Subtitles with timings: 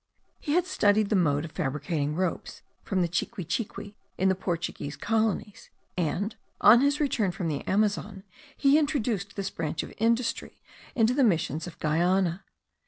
[0.39, 5.69] He had studied the mode of fabricating ropes from the chiquichiqui in the Portuguese colonies;
[5.95, 8.23] and, on his return from the Amazon,
[8.57, 10.59] he introduced this branch of industry
[10.95, 12.43] into the missions of Guiana.